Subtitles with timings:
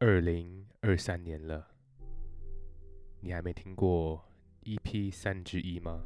[0.00, 1.68] 二零二三年了，
[3.20, 4.22] 你还没听过
[4.64, 6.04] EP 三之一吗？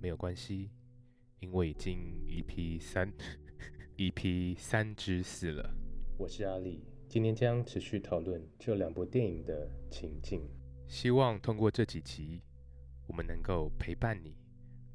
[0.00, 0.70] 没有关系，
[1.38, 3.10] 因为已经 EP 三
[3.96, 5.72] EP 三之四了。
[6.18, 10.42] 我是阿力，今天将持续讨论这两部电影的情境，
[10.88, 12.42] 希望通过这几集，
[13.06, 14.36] 我们能够陪伴你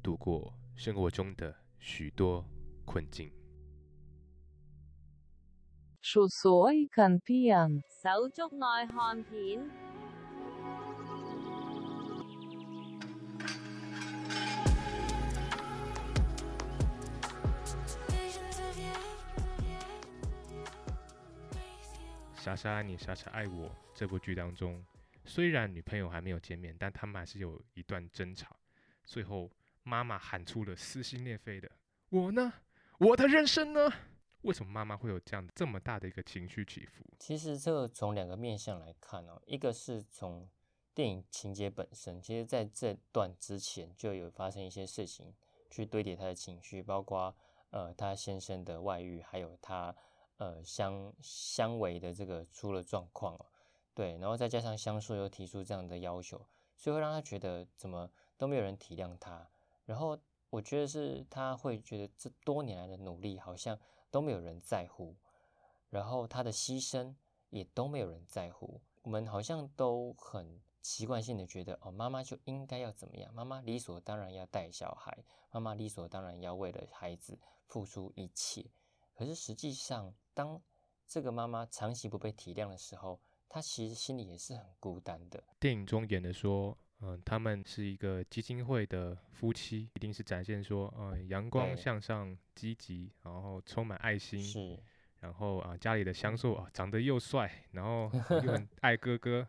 [0.02, 2.44] 度过生活中的许多
[2.84, 3.30] 困境。
[6.08, 7.82] Šo soju kan pian.
[8.02, 9.70] 手足愛看片，
[22.36, 24.82] 莎莎爱你，莎莎爱我这部剧当中，
[25.26, 28.56] 虽然女朋友还没有见面，但他们还是有一段争吵。
[29.04, 29.50] 最后，
[29.82, 31.70] 妈妈喊出了撕心裂肺的
[32.08, 32.54] ：“我呢？
[32.96, 33.92] 我的人生呢？”
[34.42, 37.04] 为什么妈妈会有这样这么大的一个情绪起伏？
[37.18, 40.48] 其实这个从两个面向来看哦，一个是从
[40.94, 45.34] 电影情节本身，其实在这段之前就有发生一些事情
[45.70, 47.34] 去堆叠他的情绪，包括
[47.70, 49.94] 呃他先生的外遇，还有他
[50.36, 53.46] 呃相相违的这个出了状况哦，
[53.94, 59.48] 对，然后再加上香树又提出这样的要求，所以会让他觉得怎么都没有人体谅他，
[59.84, 60.18] 然后
[60.50, 63.78] 我觉得是他会觉得这多年来的努力好像
[64.10, 65.14] 都没有人在乎，
[65.90, 67.14] 然后他的牺牲
[67.50, 68.80] 也都没有人在乎。
[69.02, 78.64] 我们好像都很习惯性的觉得，哦，妈妈就应该要怎么样，妈妈理所当然要带小孩，妈妈理所当然要为了孩子付出一切。
[79.14, 80.60] 可是实际上，当
[81.06, 85.42] 这个妈妈长期不被体谅的时候，她其实心里也是很孤单的。
[85.58, 94.78] 电影中演的说，嗯、他们是一个基金会的夫妻，一定是展现说，嗯，阳光向上、积极，然后充满爱心，是，
[95.20, 99.46] 然后啊，家里的香树啊，长得又帅，然后又很 爱哥哥，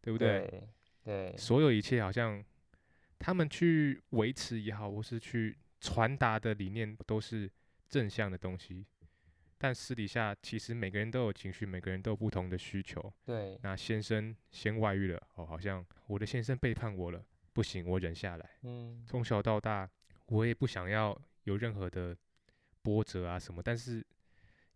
[0.00, 0.40] 对不对？
[0.48, 0.68] 对
[1.04, 1.36] 对。
[1.36, 2.44] 所有一切好像
[3.18, 7.50] 他们去维持也好，或是去传达的理念都是
[7.88, 8.86] 正向的东西，
[9.62, 13.00] 但私底下其实每个人都有情绪，每个人都有不同的需求。
[13.24, 18.50] 对那先生先外遇了，哦，好像我的先生背叛我了，不行，我忍下来。
[18.62, 19.88] 嗯，从小到大，
[20.26, 22.16] 我也不想要有任何的
[22.82, 24.04] 波折啊什么，但是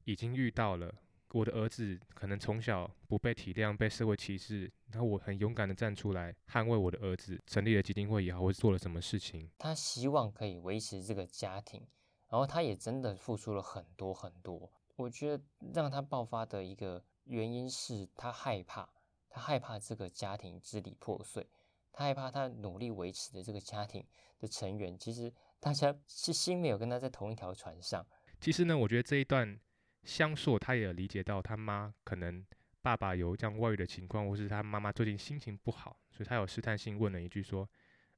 [0.04, 0.94] 已经遇到了。
[1.32, 11.84] 我的儿子可能从小不被体谅，被社会歧视，然后我很勇敢的站出来捍卫我的儿子，成立了基金会也好，或是做了什么事情，他希望可以维持这个家庭，
[12.30, 14.70] 然后他也真的付出了很多很多。
[14.96, 18.88] 我觉得让他爆发的一个原因是他害怕，
[19.28, 21.46] 他害怕这个家庭支离破碎，
[21.92, 24.04] 他害怕他努力维持的这个家庭
[24.38, 28.06] 的成员，其实大家是心没有跟他在同一条船上。
[28.40, 29.58] 其实呢，我觉得这一段
[30.04, 32.44] 香硕他也理解到他妈可能
[32.80, 37.68] 爸爸有这样外遇的情况，或是他妈妈最近心情不好，所以他有试探性问了一句说：“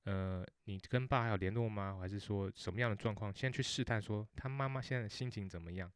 [0.04, 1.98] 呃，你跟爸还有联络吗？
[2.00, 5.90] 还是说什么样的状况？”先去试探说他妈妈现在的心情怎么样。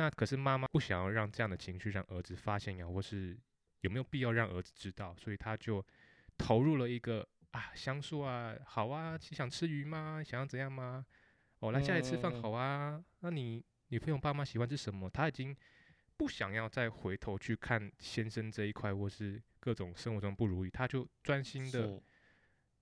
[0.00, 3.38] 那可是妈妈不想要让这样的情绪让儿子发现呀，或是
[3.82, 5.84] 有没有必要让儿子知道，所以他就
[6.38, 10.22] 投入了一个啊，香树啊，好啊，想吃鱼吗？
[10.24, 11.04] 想要怎样吗？
[11.58, 13.04] 哦，来家里吃饭嗯好啊。
[13.18, 15.10] 那你女朋友爸妈喜欢吃什么？
[15.10, 15.54] 他已经
[16.16, 22.02] 不想要再回头去看先生这一块，或是各种生活中不如意，他就专心的，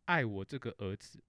[0.05, 1.21] 爱我这个儿子。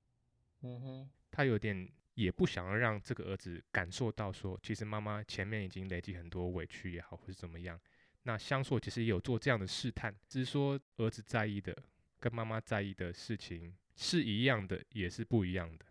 [0.62, 1.90] 嗯哼，他有点
[2.22, 7.80] 也不想要让这个儿子感受到说，其实妈妈前面已经累积很多委屈也好，或是怎么样。
[8.24, 11.74] 那香硕其实也有做这样的试探，只是说儿子在意的
[12.20, 15.86] 跟妈妈在意的事情是一样的，也是不一样的。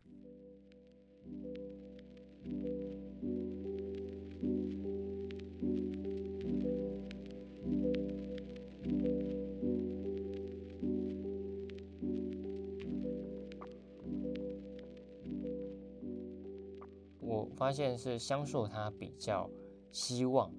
[17.68, 19.46] 发现是香硕他比较
[19.92, 20.50] 希望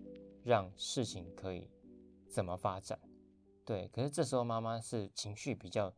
[0.44, 1.68] 让事情可以
[2.28, 3.00] 怎么发展，
[3.66, 3.88] 对。
[3.88, 5.92] 可是这时候妈妈是情绪比较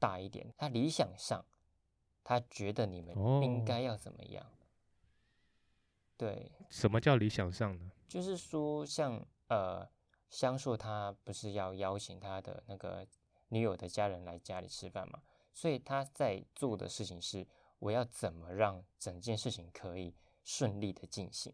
[0.00, 1.46] 大一点，她理想上，
[2.24, 4.44] 她觉得你们哦应该要怎么样，
[6.16, 7.92] 对，什么叫理想上呢？
[8.08, 9.88] 就是说像呃
[10.30, 13.06] 香硕他不是要邀请他的那个
[13.50, 15.22] 女友的家人来家里吃饭嘛，
[15.54, 17.46] 所以他在做的事情是
[17.78, 20.12] 我要怎么让整件事情可以
[20.46, 21.52] 顺利的进行。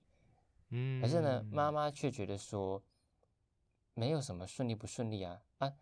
[0.68, 2.82] 嗯，可是呢，妈妈却觉得说，
[3.94, 5.72] 没有什么顺利不顺利啊啊，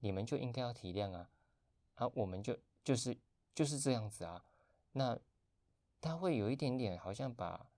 [0.00, 1.30] 你们就应该要体谅啊
[1.94, 3.16] 啊，我们就就是
[3.54, 4.44] 就是这样子啊。
[4.92, 5.16] 那
[6.00, 7.70] 他会有一点点好像把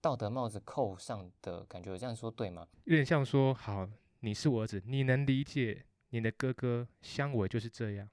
[0.00, 2.66] 道德帽子扣上的感觉，我这样说对吗？
[2.84, 3.88] 有点像说，好，
[4.20, 8.08] 你是我儿子，你能理解你的哥哥相伟就是这样。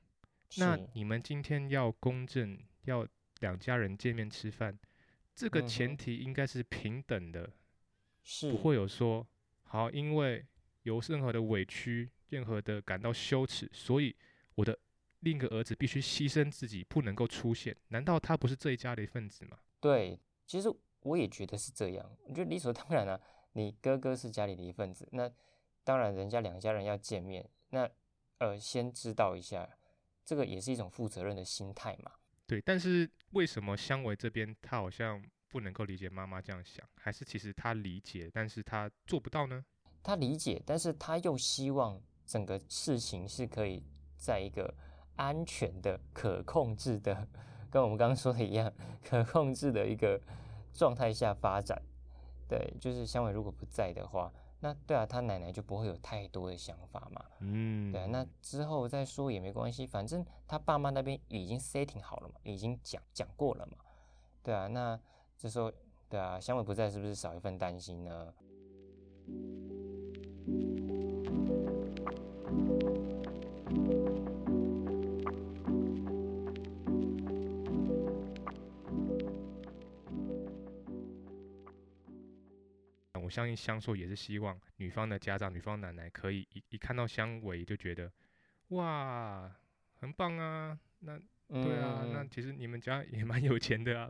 [0.57, 3.07] 那你们今天要公正，要
[3.39, 4.77] 两家人见面吃饭，
[5.37, 7.47] 这个前提应该是平等的，
[8.23, 9.27] 是不会有说
[9.61, 10.43] 好，因为
[10.81, 14.15] 有任何的委屈，任何的感到羞耻，所以
[14.55, 14.75] 我的
[15.19, 17.77] 另一个儿子必须牺牲自己，不能够出现。
[17.89, 19.59] 难道他不是这一家的一份子吗？
[19.79, 23.21] 对，其实我也觉得是这样，我觉得理所当然啊。
[23.53, 25.31] 你哥哥是家里的一份子，那
[25.83, 27.87] 当然人家两家人要见面，那
[28.39, 29.77] 呃先知道一下，
[30.25, 32.13] 这个也是一种负责任的心态嘛。
[32.47, 39.63] 对，但是为什么香维这边他好像不能够理解妈妈这样想，还是其实他理解，但是他做不到呢？
[40.01, 43.83] 他理解，但是他又希望整个事情是可以
[44.15, 44.73] 在一个
[45.17, 47.27] 安全的、可控制的，
[47.69, 48.73] 跟我们刚刚说的一样，
[49.03, 50.21] 可控制的一个
[50.73, 51.81] 状态下发展。
[52.47, 57.23] 对，就是香伟如果不在的话，那对啊，他奶奶就不会有太多的想法嘛。
[57.39, 63.77] 嗯，对啊，那之后再说也没关系，反正他爸妈那边已经 setting 好了嘛，已经讲讲过了嘛。
[64.41, 64.99] 对啊，那
[65.37, 65.71] 这时候
[66.09, 68.33] 对啊，香伟不在是不是少一份担心呢？
[83.27, 88.09] 我相信香硕也是希望女方的家长、女方奶奶可以一一看到香维就觉得，
[88.69, 89.53] 哇，
[89.99, 90.79] 很棒啊！
[90.99, 91.19] 那
[91.49, 94.09] 对啊，那嗯其实你们家也蛮有钱的啊，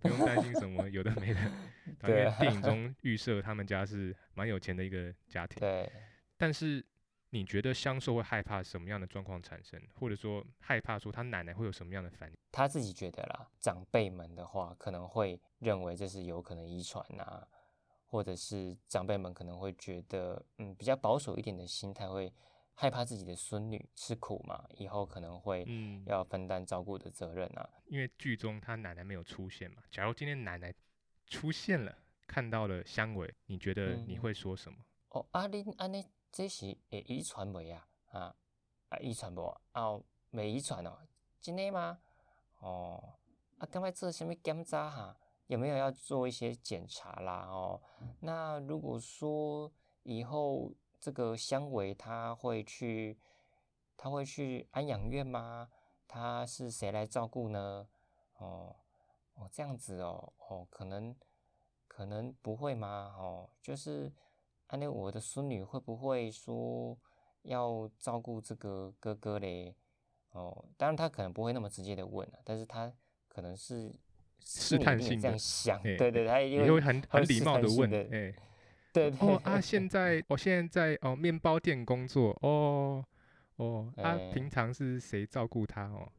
[0.00, 1.40] 不用担心什么有的没的。
[2.06, 5.90] 因为电影 中预设他们家是蛮有钱的一个家庭，对，
[6.36, 6.84] 但是
[7.30, 12.36] 你觉得香硕会害怕什么样的状况产生，或者说害怕说他奶奶会有什么样的反应？
[12.52, 17.48] 他自己觉得啦，长辈们的话可能会认为这是有可能遗传啊，
[18.10, 22.32] 或者是长辈们可能会觉得，嗯，比较保守一点的心态，会
[22.74, 27.68] 害怕自己的孙女吃苦嘛，以后可能会嗯，要分担照顾的责任啊。
[27.86, 30.74] 因为剧中他奶奶没有出现嘛，假如今天奶奶
[31.26, 31.96] 出现了，
[32.26, 34.78] 看到了香维，你觉得你嗯会说什么？
[35.10, 37.86] 哦，啊，恁安尼这是会遗传袂啊？
[38.12, 38.34] 啊，
[38.88, 39.82] 啊遗传无啊？
[39.82, 40.98] 哦，没遗传哦？
[41.40, 41.98] 真的吗？
[42.60, 43.14] 哦，
[43.58, 45.16] 啊，刚才做什么检查哈？
[45.48, 47.46] 有没有要做一些检查啦？
[47.50, 47.82] 哦，
[48.20, 49.72] 那如果说
[50.02, 53.18] 以后这个香维他会去，
[53.96, 55.68] 他会去安养院吗？
[56.06, 57.88] 他是谁来照顾呢？
[58.36, 58.76] 哦，
[59.34, 61.16] 哦，这样子哦，哦，可能
[61.86, 63.14] 可能不会吗？
[63.18, 64.12] 哦，就是，
[64.66, 66.96] 安那我的孙女会不会说
[67.42, 69.74] 要照顾这个哥哥嘞？
[70.32, 72.92] 哦，当然他可能不会那么直接的问啊，但是他
[73.28, 73.94] 可能是
[74.38, 78.34] 心里探性的想，哎对对，他也会很很礼貌的问，哎、
[78.92, 83.04] 对对哦啊，现在我现在在哦面包店工作，哦
[83.56, 86.10] 哦啊，哎平常是谁照顾他哦？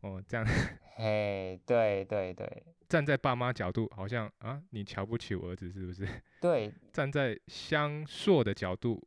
[0.00, 0.46] 哦，这样
[0.96, 6.06] 嘿，对对对站在爸妈角度，好像啊，你瞧不起我儿子是不是？
[6.40, 9.02] 对，站在相硕的角度，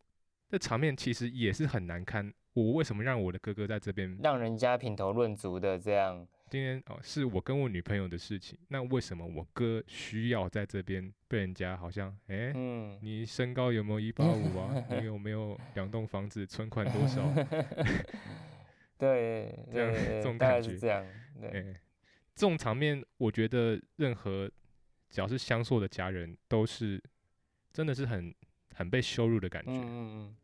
[0.50, 2.31] 这场面其实也是很难堪。
[2.54, 4.18] 我为什么让我的哥哥在这边？
[4.21, 12.51] 让人家品头论足的这样，今天哦，是我跟我女朋友的事情，那为什么我哥需要在这边被人家好像哎？
[12.55, 14.83] 嗯，你身高有没有一八五啊？
[14.89, 16.45] 你有没有 两栋房子？
[16.47, 17.21] 存款多少？
[18.97, 21.06] 对这样这种感觉这样，
[21.39, 21.81] 对，哎，
[22.35, 24.49] 这种场面，我觉得任何
[25.09, 27.01] 只要是相处的家人，都是
[27.71, 28.33] 真的是很
[28.75, 29.71] 很被羞辱的感觉。
[29.71, 30.35] 嗯嗯嗯，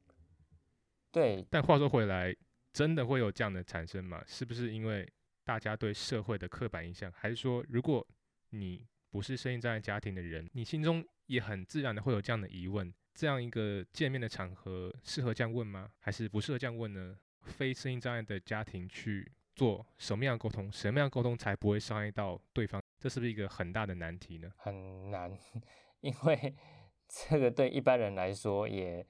[1.12, 2.34] 对，但话说回来，
[2.72, 4.24] 真的会有这样的产生吗？
[4.28, 5.06] 是不是因为
[5.46, 8.06] 大家对社会的刻板印象，还是说，如果
[8.50, 12.92] 你不是生意障碍家庭的人，你心中也很自然的会有这样的疑问？
[13.14, 15.90] 这样一个见面的场合适合这样问吗？
[16.00, 17.18] 还是不适合这样问呢？
[17.44, 20.72] 非生意障碍的家庭去做什么样的沟通？
[20.72, 22.82] 什么样沟通才不会伤害到对方？
[23.00, 24.52] 这是不是一个很大的难题呢？
[24.58, 25.32] 很难，
[26.02, 26.56] 因为
[27.08, 29.06] 这个对一般人来说也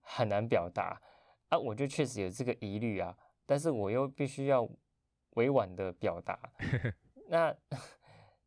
[0.00, 1.02] 很难表达
[1.48, 1.58] 啊。
[1.58, 4.62] 我就确实有这个疑虑啊，但是我又必须要
[5.34, 6.38] 委婉的表达。
[7.28, 7.56] 那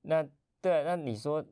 [0.01, 0.27] 那
[0.61, 1.43] 对啊，那你说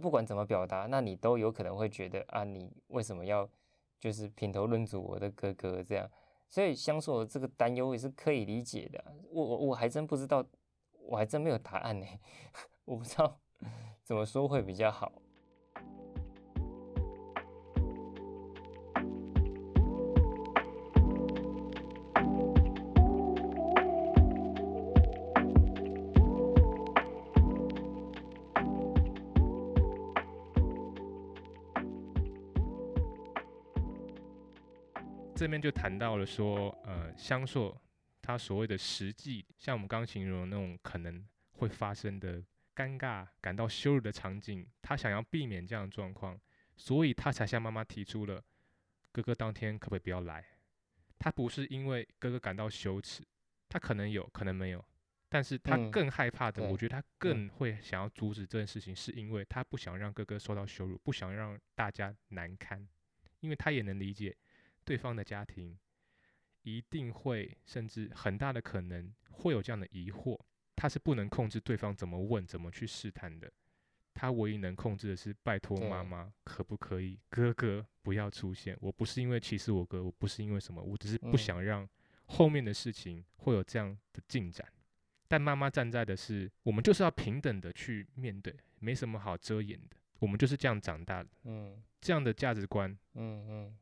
[0.00, 3.48] 不管怎么表达，那你都有可能会觉得啊，你为什么要
[3.98, 6.10] 就是品头论足我的哥哥这样？
[6.48, 9.12] 所以香硕的这个担忧也是可以理解的啊。
[9.30, 10.44] 我我我还真不知道，
[11.00, 12.06] 我还真没有答案呢。
[12.84, 13.40] 我不知道
[14.02, 15.10] 怎么说会比较好。
[35.44, 37.78] 这边就谈到了说，呃，香硕
[38.22, 42.42] 他所谓的实际，像我们刚刚形容的那种可能会发生的
[42.74, 46.40] 尴尬、感到羞辱的场景，他想要避免这样的状况，
[46.78, 48.42] 所以他才向妈妈提出了
[49.12, 50.42] 哥哥当天可不可以不要来。
[51.18, 53.22] 他不是因为哥哥感到羞耻，
[53.68, 54.82] 他可能有可能没有，
[55.28, 62.88] 但是他嗯更害怕的，对我觉得他更会想要阻止这件事情，是因为他不想让哥哥受到羞辱，不想让大家难堪，
[63.40, 64.34] 因为他也能理解
[64.84, 65.78] 对方的家庭
[66.62, 70.38] 一定会，甚至很大的可能会有这样的疑惑，
[70.76, 73.50] 他是不能控制对方怎么问、怎么去试探的。
[74.12, 78.78] 他唯一能控制的是拜托妈妈，可不可以哥哥不要出现？
[78.80, 81.88] 我不是因为歧视我哥，我不是因为什么，我只是不嗯想让
[82.26, 84.66] 后面的事情会有这样的进展。
[85.26, 89.96] 但妈妈站在的是，我们就是要平等的去面对，没什么好遮掩的。
[90.20, 93.78] 我们就是这样长大的，嗯这样的价值观，嗯嗯，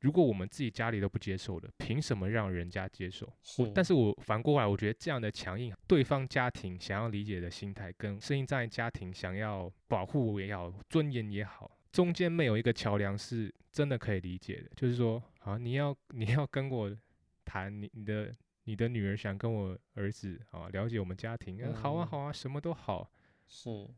[0.00, 3.32] 如果我们自己家里都不接受的，凭什么让人家接受？
[3.42, 14.70] 是但是我反过来，我觉得这样的强硬，对方家庭想要理解的心态，跟声音障碍家庭想要保护也好、尊严也好，中间没有一个桥梁是真的可以理解的。
[14.76, 16.96] 就是说，啊，你要你要跟我
[17.44, 18.32] 谈你你的
[18.64, 23.10] 你的女儿想跟我儿子啊了解我们家庭，嗯，好啊嗯好啊，什么都好，
[23.48, 23.88] 是，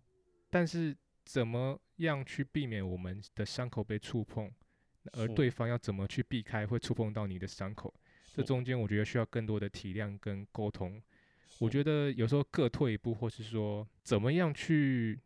[0.49, 4.51] 但是怎么样去避免我们的伤口被触碰，
[5.13, 7.93] 而对方要怎么去避开会触碰到你的伤口？
[8.35, 11.03] 这中间我觉得需要更多的体谅跟沟通。
[11.59, 15.19] 我觉得有时候各退一步，或是说怎么样去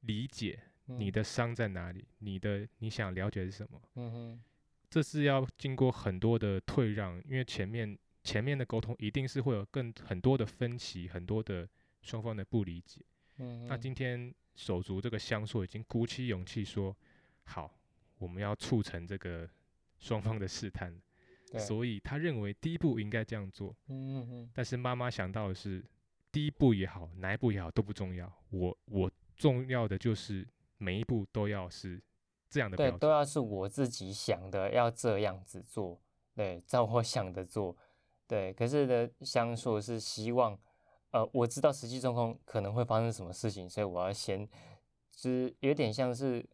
[0.00, 4.42] 理解你嗯的伤在哪里，你的你想了解的是什么，嗯哼
[4.90, 11.68] 这是要经过很多的退让，因为前面前面的沟通一定是会有更很多的分歧，很多的
[12.02, 13.00] 双方的不理解。
[13.38, 16.94] 嗯那今天手足这个相处已经鼓起勇气说，
[17.44, 17.74] 好，
[18.22, 19.48] 我们要促成这个
[19.98, 20.96] 双方的试探，
[21.58, 23.74] 所以他认为第一步应该这样做。
[23.88, 25.84] 嗯嗯嗯但是妈妈想到的是，
[26.30, 30.46] 第一步也好，哪一步也好都不重要，我我重要的就是
[30.78, 32.00] 每一步都要是
[32.48, 32.98] 这样的对，标准。
[33.00, 36.00] 都要是我自己想的，要这样子做，
[36.34, 37.76] 对，照我 想的做，
[38.28, 38.52] 对。
[38.52, 40.58] 可是呢，香硕是希望，
[41.10, 44.46] 呃，我知道实际状况可能会发生什么事情，所以我要先，
[45.10, 46.44] 就是有点像是，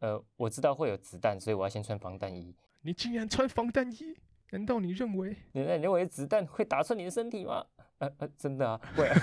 [0.00, 2.54] 呃，我知道会有子弹，所以我要先穿防弹衣。
[2.82, 4.16] 你竟然穿防弹衣，
[4.50, 5.34] 难道你认为？
[5.52, 7.64] 你那你认为子弹会打穿你的身体吗？
[7.98, 9.16] 呃呃，真的啊，会啊。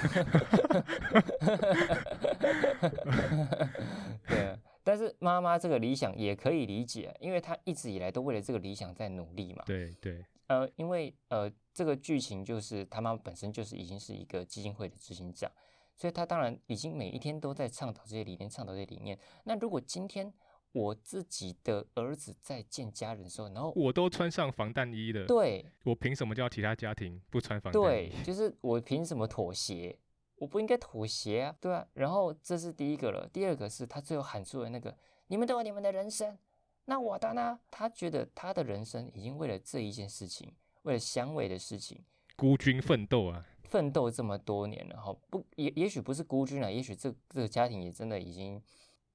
[4.27, 9.63] 对啊，但是妈妈这个理想也可以理解，因为她一直以来都为了这个理想在努力嘛。
[9.68, 15.51] 对对，呃，因为呃，这个剧情就是他妈本身就是已经是一个基金会的执行长，
[15.96, 19.15] 所以他当然已经每一天都在倡导这些理念，倡导这些理念。
[19.44, 20.34] 那如果今天
[20.74, 28.10] 我自己的儿子在见家人的时候，然后我都穿上防弹衣了，对我凭什么叫其他家庭不穿防弹衣？
[28.10, 29.98] 对，就是我凭什么妥协？
[30.38, 31.88] 我不应该妥协啊，对啊。
[31.94, 36.38] 然后这是第一个了，第二个是他最后喊出了那个“你们都有你们的人生，
[36.86, 40.51] 那我的呢？”他觉得他的人生已经为了这一件事情，
[40.82, 42.03] 为了香味的事情，
[42.36, 48.62] 孤军奋斗啊，奋斗这么多年了，哈，不也也许不是孤军了，也许这这个家庭也真的已经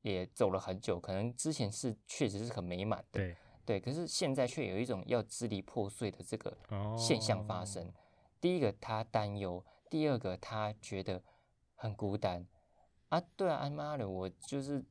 [0.03, 7.93] 也走了很久，可能之前是确实是很美满的，对，对，可是现在却有一种要支离破碎的这个哦，现象发生。
[8.41, 11.23] 第一个他担忧，第二个他觉得
[11.75, 12.47] 很孤单
[13.09, 14.85] 啊，对啊，啊妈的，我就是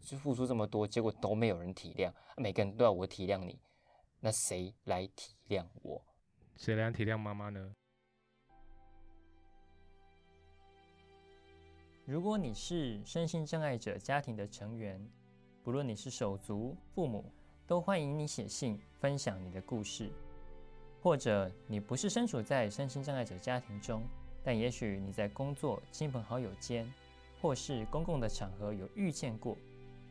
[0.00, 3.60] 就付出这么多，结果都没有人体谅，每个人都要我体谅你，
[4.20, 6.04] 那谁来体谅我？
[6.56, 7.74] 谁来体谅妈妈呢？
[12.04, 15.00] 如果你是身心障碍者家庭的成员，
[15.62, 17.32] 不论你是手足、父母，
[17.64, 20.10] 都欢迎你写信分享你的故事。
[21.00, 24.02] 或者你不是身处在身心障碍者家庭中，
[24.42, 26.92] 但也许你在工作、亲朋好友间，
[27.40, 29.56] 或是公共的场合有遇见过，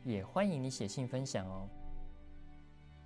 [0.02, 1.68] 也欢迎你写信分享哦。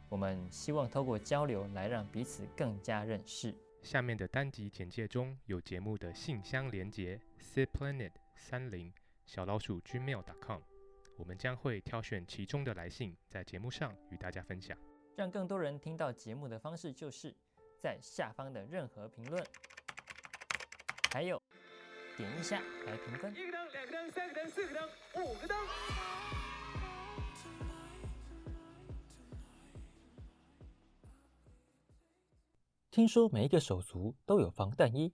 [0.09, 3.53] 我们希望透过交流来让彼此更加认识。
[3.83, 8.93] 下面的单集简介中有节目的信箱连接 c planet 三零
[9.25, 10.61] 小老鼠 gmail.com，
[11.17, 14.79] 我们将会挑选其中的来信，在节目上与大家分享。
[15.17, 17.35] 让更多人听到节目的方式就是
[17.79, 19.45] 在下方的任何评论，
[21.11, 21.43] 还有
[22.17, 23.33] 点一下来评分。
[23.35, 24.89] 一个灯，两个灯，三个灯，四个灯，
[25.25, 25.57] 五个灯。
[32.91, 35.13] 听说每一个手足都有防弹衣，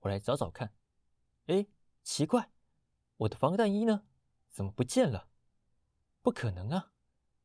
[0.00, 0.72] 我来找找看。
[1.46, 1.66] 诶，
[2.02, 2.50] 奇怪，
[3.18, 4.02] 我的防弹衣呢？
[4.48, 5.28] 怎么不见了？
[6.22, 6.92] 不可能啊！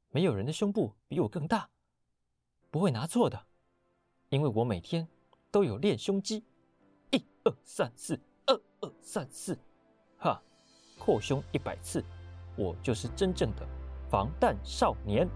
[0.10, 1.70] 没有人的胸部比我更大，
[2.72, 3.46] 不会拿错的。
[4.30, 5.08] 因为我每天
[5.52, 6.44] 都有练胸肌，
[7.12, 9.58] 一二三四，二二三四，
[10.18, 10.42] 哈，
[10.98, 12.04] 扩胸一百次，
[12.58, 13.68] 我就是真正的
[14.10, 15.30] 防弹少年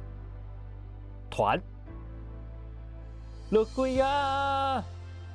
[1.29, 1.61] 团。
[3.51, 4.83] Look we are,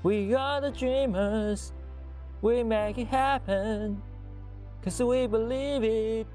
[0.03, 1.71] we are the dreamers,
[2.43, 4.03] we make it happen,
[4.83, 6.26] cause we believe it,